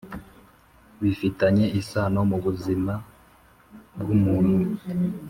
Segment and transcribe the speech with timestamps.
[1.01, 2.93] bifitanye isano mubuzima
[3.99, 4.55] bwumuntu.